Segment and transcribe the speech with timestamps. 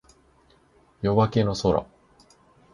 [1.03, 1.85] 夜明けの空